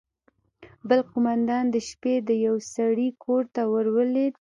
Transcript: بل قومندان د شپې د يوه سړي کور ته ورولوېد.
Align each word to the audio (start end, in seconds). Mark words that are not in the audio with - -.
بل 0.87 0.99
قومندان 1.11 1.65
د 1.71 1.75
شپې 1.87 2.13
د 2.27 2.29
يوه 2.45 2.61
سړي 2.75 3.09
کور 3.23 3.43
ته 3.55 3.61
ورولوېد. 3.73 4.33